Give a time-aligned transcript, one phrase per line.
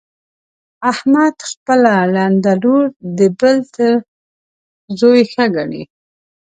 [0.91, 2.83] احمد خپله ړنده لور
[3.17, 3.91] د بل تر
[4.99, 5.83] زوی ښه ګڼي.